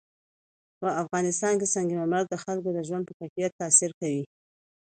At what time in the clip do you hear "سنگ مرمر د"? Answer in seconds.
1.73-2.35